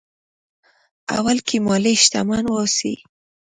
اول 1.17 1.37
کې 1.47 1.57
مالي 1.65 1.93
شتمن 2.03 2.45
واوسي. 2.49 2.93